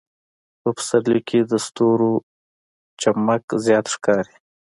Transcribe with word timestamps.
په 0.61 0.69
پسرلي 0.77 1.21
کې 1.27 1.39
د 1.51 1.53
ستورو 1.65 2.11
چمک 3.01 3.43
زیات 3.65 3.85
ښکاري. 3.93 4.33